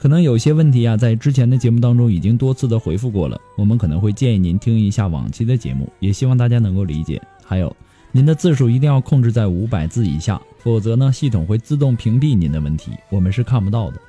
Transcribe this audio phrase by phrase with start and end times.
[0.00, 7.20] 可能有些问题啊，在之前的节目当中已经多次的回复过了，我们可能会建议您听一下往期的节目，也希望大家能够理解。
[7.44, 7.76] 还有，
[8.10, 14.00] 您的字数一定要控制在五百字以下，否则呢，系统会自动屏蔽您的问题，我们是看不到的。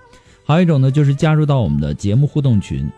[0.46, 2.90] 还有一种呢，就是加入到我们的节目互动群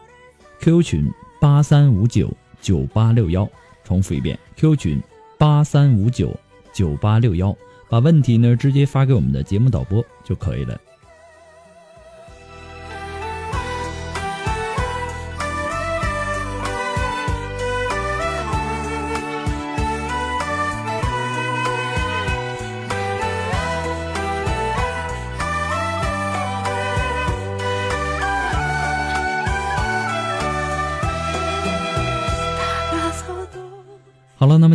[0.59, 3.49] ，Q 群八三五九九八六幺，
[3.83, 5.01] 重复一遍，Q 群
[5.39, 6.31] 八三五九
[6.71, 7.57] 九八六幺，
[7.89, 10.79] 把问题呢直接发给我们的节目导播就可以了。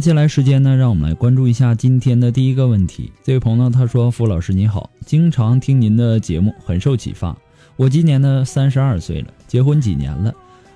[0.01, 3.11] 接下来时间呢，让我们来关注一下今天的第一个问题。
[3.25, 7.37] 这位朋友呢，他说：“傅老师你好，经常听您的节目，很受启发。
[7.75, 10.33] 我今年呢三十二岁了，结婚几年了，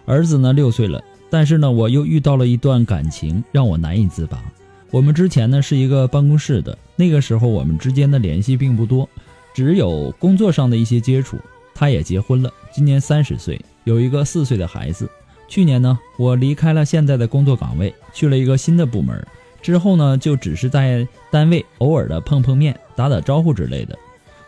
[0.07, 1.01] 儿子呢六岁了，
[1.31, 4.43] 但是呢我又遇到了一段感情，让我难以自拔。
[4.91, 9.09] 我们之前呢是一个办公室的，那个时候我们之间的联系并不多，
[9.55, 11.39] 只有工作上的一些接触。
[11.75, 15.09] 他也结婚了，今年三十岁，有一个四岁的孩子。”
[15.53, 19.23] 去年呢，我离开了现在的工作岗位，去了一个新的部门。
[19.61, 23.99] 之后呢，就只是在单位偶尔的碰碰面、打打招呼之类的。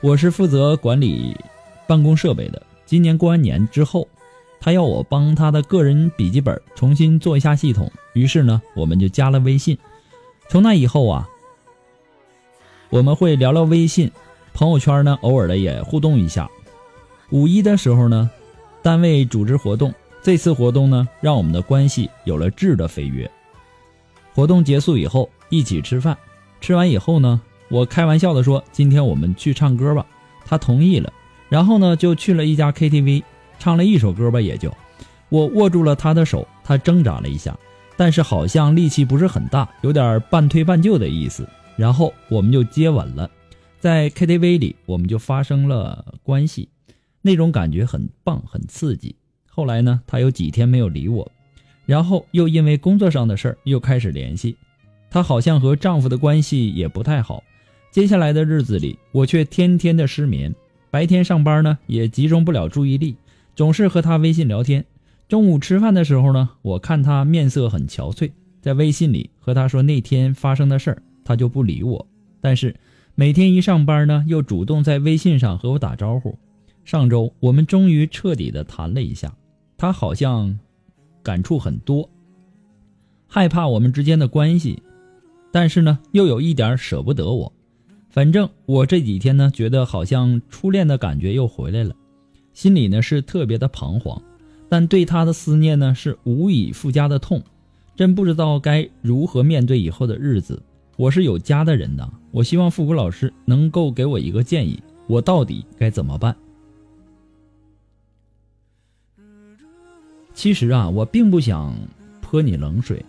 [0.01, 1.37] 我是负责管理
[1.87, 2.63] 办公设备的。
[2.87, 4.09] 今年过完年之后，
[4.59, 9.77] 他要我帮他的个人笔记本重新做一下系统，于是呢，我们就加了微信。
[10.49, 11.29] 从那以后啊，
[12.89, 14.11] 我们会聊聊微信，
[14.55, 16.49] 朋友圈呢，偶尔的也互动一下。
[17.29, 18.31] 五一的时候呢，
[18.81, 19.93] 单位组织活动。
[20.25, 23.31] 这次活动呢，让我们的关系有了质的飞跃。
[24.35, 26.17] 活动结束以后，一起吃饭，
[26.63, 30.07] 吃完以后呢，我开玩笑的说：“今天我们去唱歌吧。”
[30.47, 31.13] 他同意了，
[31.51, 33.23] 然后呢，就去了一家 KTV，
[33.59, 34.75] 唱了一首歌吧，也就。
[35.29, 37.55] 我握住了他的手，他挣扎了一下，
[37.95, 41.47] 但是好像力气不是很大，有点半推半就的意思。
[41.77, 43.31] 然后我们就接吻了，
[43.79, 46.71] 在 KTV 里，我们就发生了关系，
[47.21, 49.15] 那种感觉很棒，很刺激。
[49.55, 51.31] 后来呢，她有几天没有理我，
[51.87, 54.57] 然后又因为工作上的事儿又开始联系。
[55.09, 57.45] 她好像和丈夫的关系也不太好。
[57.93, 60.53] 接下来的日子里，我却天天的失眠，
[60.91, 63.15] 白天上班呢也集中不了注意力，
[63.55, 64.85] 总是和她微信聊天。
[65.29, 72.05] 中午吃饭的时候呢，我看她面色很憔悴，在微信里和她说那天发生的事儿，她就不理我。
[72.41, 72.75] 但是
[73.15, 76.37] 每天一上班呢，又主动在微信上和我打招呼。
[76.85, 79.33] 上周我们终于彻底的谈了一下。
[79.85, 80.59] 他好像
[81.23, 82.09] 感触很多，
[83.29, 84.83] 害怕我们之间的关系，
[85.53, 87.53] 但是呢，又有一点舍不得我。
[88.09, 91.95] 反正我这几天呢，觉得好像初恋的感觉又回来了，
[92.55, 94.23] 心里呢是特别的彷徨，
[94.71, 97.43] 但对他的思念呢是无以复加的痛，
[97.95, 100.63] 真不知道该如何面对以后的日子。
[100.97, 106.35] 我是有家的人呐，我希望复古老师能够给我一个建议，我到底该怎么办？
[110.35, 111.75] 其实啊，我并不想
[112.21, 113.05] 泼你冷水，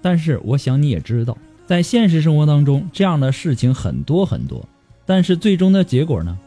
[0.00, 1.36] 但是我想你也知道，
[1.66, 4.66] 在现实生活当中，这样的事情很多很多。
[5.04, 6.38] 但是最终的结果呢？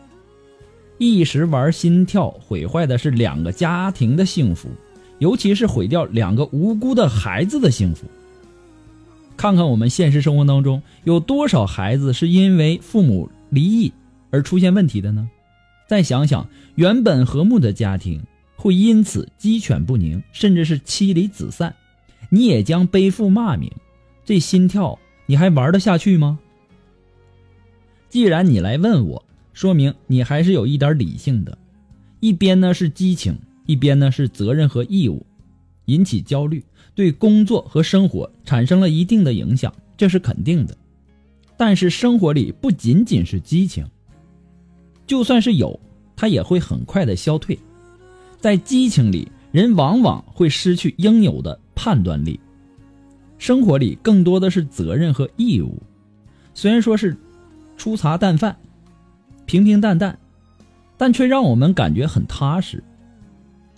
[0.97, 4.69] 一时玩心跳，毁坏的是两个家庭的幸福，
[5.19, 8.05] 尤其是毁掉两个无辜的孩子的幸福。
[9.35, 13.91] 看看我们现实生活当中有多少孩子是因为父母离异
[14.29, 15.27] 而出现问题的呢？
[15.87, 18.21] 再想想原本和睦的家庭。
[18.61, 21.73] 会因此鸡犬不宁，甚至是妻离子散，
[22.29, 23.71] 你也将背负骂名。
[24.23, 26.37] 这心跳，你还玩得下去吗？
[28.07, 31.57] 既然你来问我，说明你还是有一点理性的。
[32.19, 33.35] 一边呢是激情，
[33.65, 35.25] 一边呢是责任和义务，
[35.85, 40.77] 引起焦虑，对工作和生活产生了一定的影响，这是肯定的。
[41.57, 43.83] 但是生活里不仅仅是激情，
[45.07, 45.79] 就算是有，
[46.15, 47.57] 它也会很快的消退。
[48.41, 52.39] 在激情里，人往往会失去应有的判断力。
[53.37, 55.81] 生活里更多的是责任和义务，
[56.53, 57.15] 虽然说是
[57.77, 58.57] 粗茶淡饭、
[59.45, 60.17] 平平淡淡，
[60.97, 62.83] 但却让我们感觉很踏实。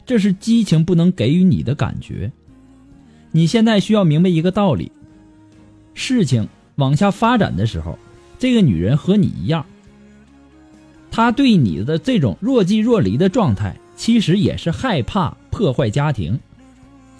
[0.05, 2.31] 这是激情不能给予你的感觉。
[3.31, 4.91] 你现在需要明白一个道理：
[5.93, 7.97] 事情往下发展的时候，
[8.39, 9.65] 这个女人和你一样，
[11.11, 13.77] 她对你的这种若即若离的状态。
[14.03, 16.37] 其实也是害怕破坏家庭。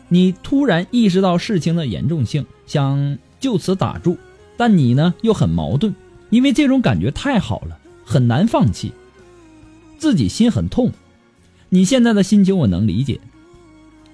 [0.09, 4.18] 你突然意识到事情的严重性，想就此打住，
[4.57, 5.95] 但你呢又很矛盾，
[6.30, 8.91] 因为这种感觉太好了，很难放弃，
[9.97, 10.91] 自己心很痛。
[11.69, 13.18] 你现在的心情我能理解。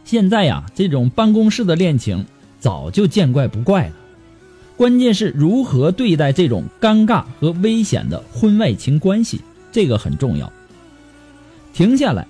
[0.06, 2.24] 现在呀，这种办公室的恋情
[2.60, 3.96] 早就见怪不怪了，
[4.78, 10.54] 关键是如何对待这种尴尬和危险的婚外情关系，这个很重要。
[11.74, 12.28] 停下来。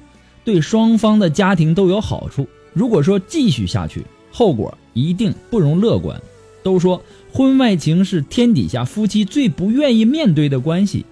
[0.49, 2.47] 对双方的家庭都有好处。
[2.73, 6.19] 如果说继续下去，后果一定不容乐观。
[6.63, 11.05] 都说婚外情是天底下夫妻最不愿意面对的关系，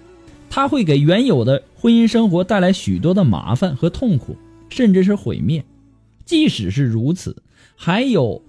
[0.50, 4.36] 它会给原有的婚姻生活带来许多的麻烦和痛苦，
[4.70, 5.64] 甚至是毁灭。
[6.24, 7.36] 即使是如此，
[7.76, 8.42] 还有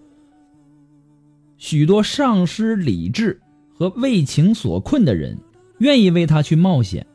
[1.60, 3.40] 许多丧失理智
[3.76, 5.38] 和为情所困的人，
[5.78, 7.06] 愿意为他去冒险，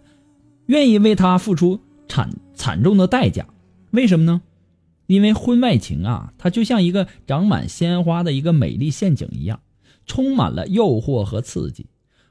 [0.67, 3.45] 愿意为他付出惨惨重的代价。
[3.95, 4.43] 为什么呢？
[5.07, 9.61] 因为婚外情啊，它就像一个长满鲜花的一个美丽陷阱一样，
[10.05, 11.87] 充满了诱惑和刺激。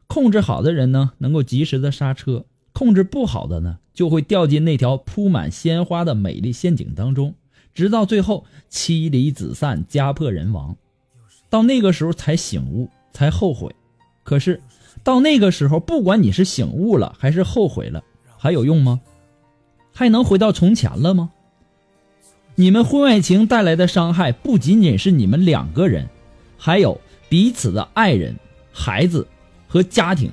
[0.07, 7.35] 控制好的人呢，能够及时的刹车；控制不好的呢，就会掉进那条铺满鲜花的美丽陷阱当中，
[7.73, 10.75] 直到最后妻离子散、家破人亡。
[11.49, 13.73] 到那个时候才醒悟，才后悔。
[14.23, 14.61] 可是
[15.03, 18.03] 到那个时候，不管你是醒悟了还是后悔了，
[18.37, 18.99] 还有用吗？
[19.93, 21.31] 还能回到从前了吗？
[22.55, 26.07] 你们婚外情带来的伤害不仅仅是你们两个人，
[26.57, 28.35] 还有彼此的爱人、
[28.71, 29.27] 孩子
[29.67, 30.31] 和家庭。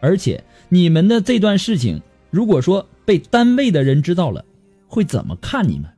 [0.00, 4.44] 而且你们的这段事情，如果说被单位的人知道了，
[4.86, 5.90] 会怎么看你们？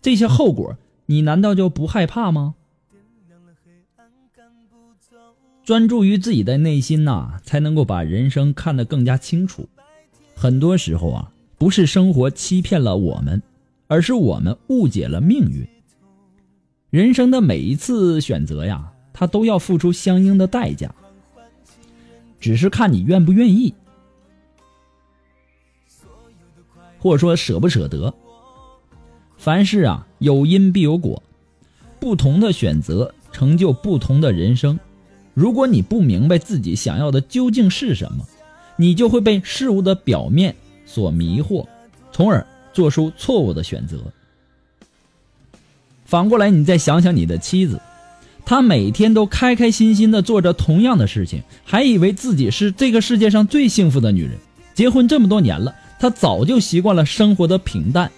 [0.00, 0.76] 这些后果，
[1.06, 2.54] 你难道就不害怕吗？
[5.62, 9.68] 专注于自己的内心呐，才能够把人生看得更加清楚。
[10.34, 13.40] 很多时候啊，不是生活欺骗了我们。
[13.92, 15.68] 而是我们误解了命运。
[16.88, 20.90] 人生的每一次选择呀，它都要付出相应的代价，
[22.40, 23.74] 只是看你愿不愿意，
[26.98, 28.14] 或者说舍不舍得。
[29.36, 31.22] 凡事啊，有因必有果，
[32.00, 34.80] 不同的选择成就不同的人生。
[35.34, 38.26] 如果你不明白自己想要的究竟是什么，
[38.76, 40.56] 你就会被事物的表面
[40.86, 41.66] 所迷惑，
[42.10, 42.46] 从而。
[42.72, 43.98] 做出错误的选择。
[46.04, 47.80] 反过来，你再想想你的妻子，
[48.44, 54.32] 她每天都开开心心的做着同样的事情，还以为自己是这个世界上最幸福的女人。
[54.74, 58.10] 结婚这么多年了，她早就习惯了生活的平淡，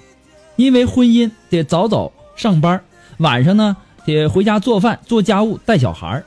[0.56, 2.82] 因为婚姻得早早上班，
[3.18, 6.22] 晚上呢得回家做饭、做家务、带小孩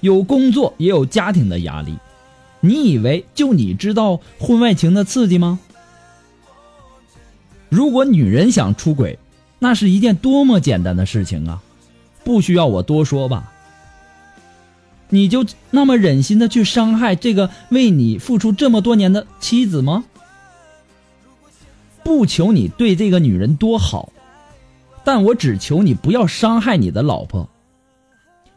[0.00, 1.96] 有工作也有家庭的压力。
[2.60, 5.60] 你以为就你知道婚外情的刺激吗？
[7.68, 9.18] 如果女人想出轨，
[9.58, 11.62] 那是一件多么简单的事情啊，
[12.24, 13.52] 不需要我多说吧？
[15.10, 20.04] 你就那么忍心的去伤害这个为你付出这么多年的妻子吗？
[22.04, 24.12] 不求你对这个女人多好，
[25.04, 27.48] 但我只求你不要伤害你的老婆。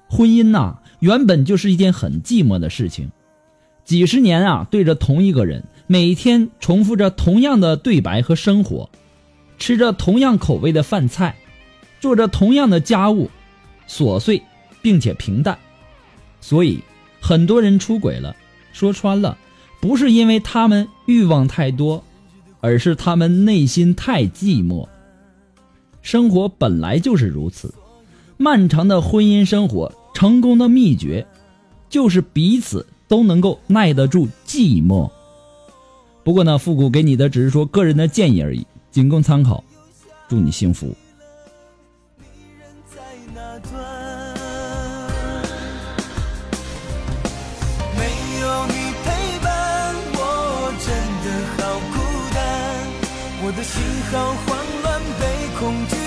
[0.08, 3.12] 婚姻呐，原本就是一件很寂寞的事情，
[3.84, 8.89] 几十年啊，对着同一个人，每天重复着同样的对白和生活。
[9.62, 11.36] 吃着同样口味的饭菜，
[12.00, 13.30] 做着同样的家务，
[13.88, 14.41] 琐碎
[14.82, 15.56] 并且平淡，
[16.41, 16.80] 所以
[17.22, 18.36] 很多人出轨了。
[18.74, 19.38] 说穿了，
[19.80, 22.03] 不是因为他们欲望太多，
[22.60, 24.88] 而是他们内心太寂寞。
[26.01, 27.72] 生活本来就是如此，
[28.38, 31.27] 漫长的婚姻生活成功的秘诀，
[31.88, 35.08] 就是彼此都能够耐得住寂寞。
[36.24, 38.65] 不过呢，复古给你的只是说个人的建议而已。
[38.91, 39.63] 仅供参考
[40.27, 40.93] 祝你幸福。
[47.98, 48.03] 没
[48.41, 50.19] 有你陪伴我
[50.79, 50.88] 真
[51.24, 51.60] 的好
[51.93, 51.95] 孤
[52.33, 52.38] 单
[53.43, 53.81] 我的心
[54.12, 54.13] 好
[54.45, 54.50] 慌
[54.83, 55.24] 乱被
[55.57, 56.00] 恐惧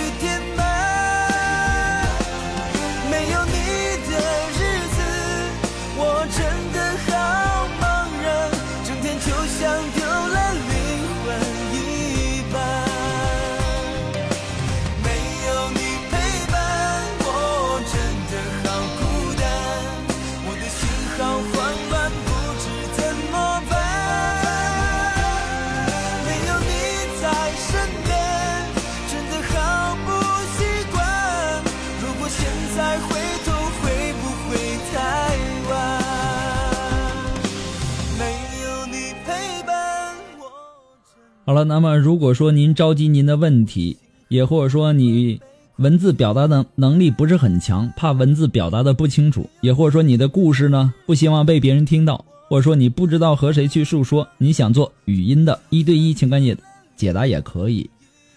[41.46, 43.98] 好了，那么如果说您着急您的问题，
[44.28, 45.38] 也或者说你
[45.76, 56.56] 文字表达的能力不是很强，怕文字表达的不清楚，也或者说你的故事呢不希望被别人听到，或者说你不知道和谁去诉说，你想做语音的一对一情感解
[56.96, 57.90] 解答也可以。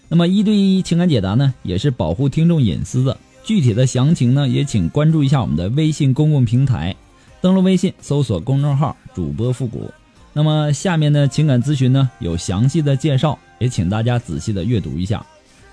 [0.10, 3.16] 那么一对一情感解答呢，也是保护听众隐私的。
[3.46, 6.94] 具体的详情呢，也请关注一下我们的微信公共平台，
[7.40, 9.90] 登录微信搜索公众号“主播复古”。
[10.38, 15.26] 那么下面的情感咨询呢有详细的介绍，也请大家仔细的阅读一下。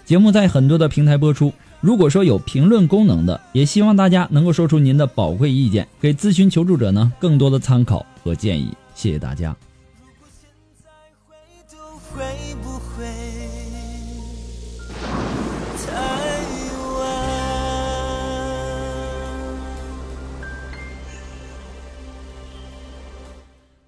[0.06, 1.52] 节目在很多的平台播出，
[1.82, 8.72] 如果说有评论功能的，也希望大家能够说出您的宝贵意见，给咨询求助者呢更多的参考和建议。
[8.94, 9.54] 谢谢大家。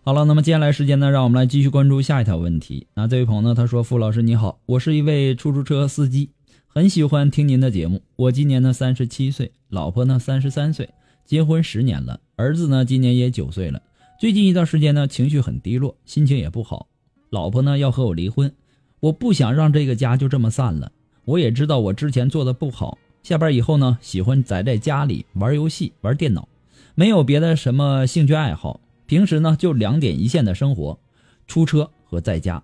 [0.07, 2.87] 好了，那么接下来时间呢，让我们来继续关注下一条问题。
[2.95, 6.31] 那这位朋友呢，他说：“傅老师你好，我是一位出租车司机，
[6.69, 8.01] 很喜欢听您的节目。
[8.15, 10.89] 我今年呢三十七岁，老婆呢三十三岁，
[11.25, 13.83] 结婚十年了，儿子呢今年也九岁了。
[14.21, 16.87] 最近一段时间呢，情绪很低落，心情也不好。
[17.31, 18.55] 老婆呢要和我离婚，
[19.01, 20.93] 我不想让这个家就这么散了。
[21.25, 26.49] 我也知道我之前做的不好，下班以后呢，喜欢宅在家里玩游戏、玩电脑，
[26.95, 28.79] 没有别的什么兴趣爱好。
[29.07, 30.99] 平时呢就两点一线的生活，
[31.47, 32.63] 出车和在家。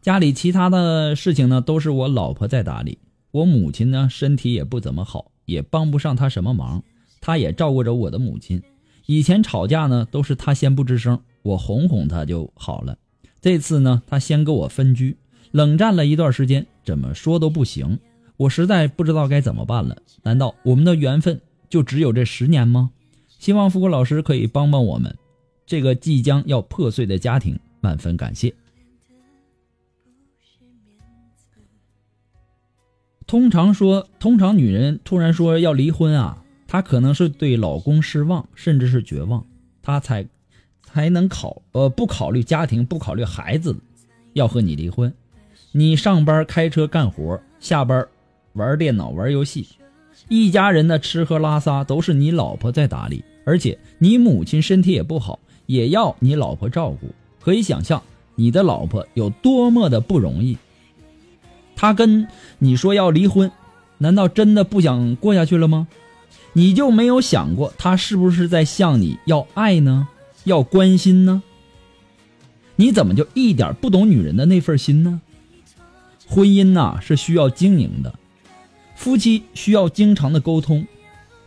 [0.00, 2.98] 家里其他的事情呢都是我老婆在打理。
[3.32, 6.82] 我母亲呢身体也不怎么好，也帮不上她什么忙。
[7.20, 8.62] 她也照顾着我的母亲。
[9.06, 12.96] 以前吵架呢都是她先不吱声，我哄哄她就好了。
[13.40, 15.16] 这次呢她先跟我分居，
[15.50, 17.98] 冷战了一段时间，怎么说都不行。
[18.36, 19.98] 我实在不知道该怎么办了。
[20.22, 22.90] 难道我们的缘分就只有这十年吗？
[23.38, 25.14] 希望富国老师可以帮帮我们。
[25.70, 28.52] 这个即将要破碎的家庭，万分感谢。
[33.24, 39.46] 通常说，通常女人突然说要离婚啊，她可能是对老公失望，甚至是绝望，
[39.80, 40.26] 她才
[40.82, 43.76] 才能考呃不考虑家庭，不考虑孩子，
[44.32, 45.14] 要和你离婚。
[45.70, 48.04] 你上班开车干活，下班
[48.54, 49.68] 玩电脑玩游戏，
[50.28, 55.38] 一家人的吃喝拉撒都是你老婆在打理，而且你母亲身体也不好。
[55.70, 58.02] 也要你老婆照顾，可以想象
[58.34, 60.58] 你的老婆有多么的不容易。
[61.76, 62.26] 她跟
[62.58, 63.52] 你说要离婚，
[63.98, 65.86] 难道真的不想过下去了吗？
[66.54, 70.08] 你就没有想过她是不是在向你要爱呢？
[70.42, 71.40] 要关心呢？
[72.74, 75.20] 你怎么就一点不懂女人的那份心呢？
[76.26, 78.12] 婚姻呐是需要经营的，
[78.96, 80.84] 夫妻需要经常的沟通，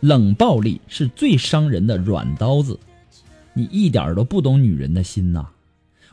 [0.00, 2.78] 冷暴力是最伤人的软刀子。
[3.54, 5.46] 你一点都不懂女人的心呐，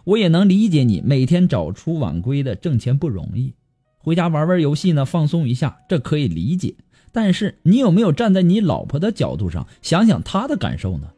[0.03, 3.53] 我也能理解你每天早出晚归的挣钱不容易，
[3.97, 6.75] 回家玩玩游戏呢放松一下，这可以理解。
[7.11, 11.09] 但是你有没有站在你老婆的角度上想想她的感受呢？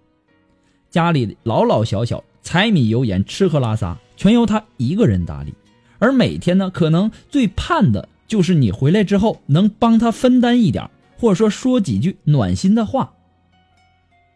[0.89, 5.53] 家里老老小小、柴米油盐、吃喝拉撒全由她一个人打理，
[5.99, 13.13] 而每天呢，可能最盼的就是你回来之后能帮她分担一点，或者说说几句暖心的话。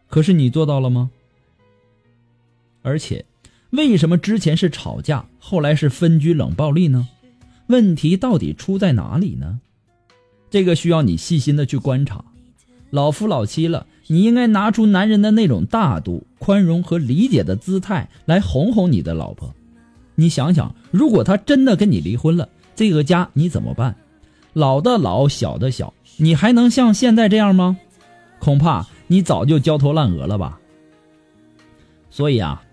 [0.07, 1.11] 可是你做到了吗？
[2.87, 3.25] 而且，
[3.71, 7.05] 为什么之前是吵架，后来是分居冷暴力呢？
[7.67, 9.59] 问题到底出在哪里呢？
[10.49, 12.23] 这个需要你细心的去观察。
[12.89, 19.53] 老夫老妻了，你应该拿出男人的那种大度、宽容和理解的姿态来哄哄你的老婆。
[20.15, 23.93] 你想想，如果她真的跟你离婚了，这个家你怎么办？
[24.53, 27.77] 老的老，小的小，你还能像现在这样吗？
[28.39, 30.57] 恐怕你早就焦头烂额了吧。
[32.09, 32.63] 所以啊。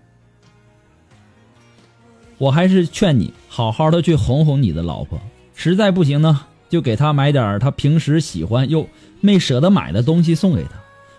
[2.37, 5.19] 我还是劝你好好的去哄哄你的老婆，
[5.53, 8.87] 实在不行呢，就给她买点她平时喜欢又
[9.21, 10.71] 没舍得买的东西送给她。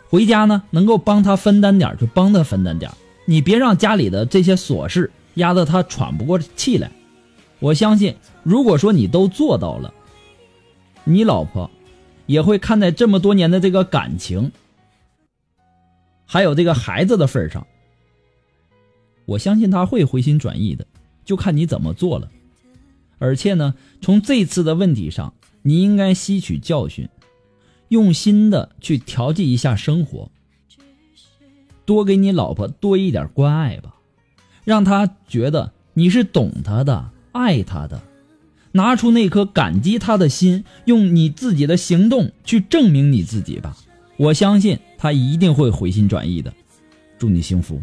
[0.08, 2.90] 回家呢，能够帮她分担点就帮她分担点，
[3.25, 6.90] 你别让家里的这些琐事压得她喘不过气来。
[7.58, 9.92] 我相信，如果说你都做到了，
[11.04, 11.70] 你老婆
[12.26, 14.52] 也会看在这么多年的这个感情，
[16.26, 17.66] 还有这个孩子的份上，
[19.25, 20.87] 我相信他会回心转意的，
[21.26, 22.30] 就看你怎么做了。
[23.18, 27.11] 而且呢，从这次的问题上，你应该吸取教训，
[27.88, 30.30] 用心的去调剂一下生活，
[31.85, 33.97] 多给你老婆多一点关爱吧，
[34.64, 37.11] 让她觉得你是懂她的。
[37.33, 38.00] 爱她的，
[38.73, 43.76] 拿出那颗感激她的心，用你自己的行动去证明你自己吧。
[44.16, 46.50] 我相信他一定会回心转意的。
[47.18, 47.83] 祝你幸福。